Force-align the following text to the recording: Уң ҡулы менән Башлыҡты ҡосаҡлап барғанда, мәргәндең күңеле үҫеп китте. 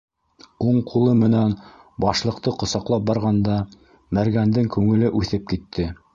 Уң 0.69 0.77
ҡулы 0.91 1.11
менән 1.19 1.53
Башлыҡты 2.05 2.55
ҡосаҡлап 2.65 3.07
барғанда, 3.11 3.59
мәргәндең 4.21 4.73
күңеле 4.79 5.15
үҫеп 5.23 5.49
китте. 5.55 5.89